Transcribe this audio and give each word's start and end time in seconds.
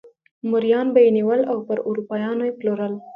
مریان 0.51 0.87
به 0.93 0.99
یې 1.05 1.11
نیول 1.17 1.41
او 1.51 1.57
پر 1.67 1.77
اروپایانو 1.89 2.55
پلورل. 2.59 2.93